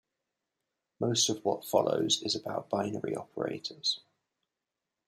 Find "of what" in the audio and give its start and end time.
1.29-1.63